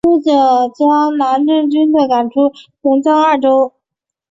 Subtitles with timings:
[0.03, 0.31] 不久
[0.75, 2.49] 将南唐军队赶出
[2.81, 3.71] 泉漳二州。